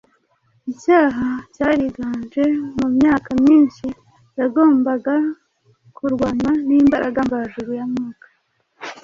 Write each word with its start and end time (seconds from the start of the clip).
Icyaha 0.71 1.27
cyariganje 1.55 2.43
mu 2.77 2.87
myaka 2.97 3.29
myinshi 3.43 3.85
cyagombaga 4.33 5.15
kurwanywa 5.95 6.51
n’imbaraga 6.67 7.19
mvajuru 7.27 7.69
ya 7.79 7.85
Mwuka 7.91 8.27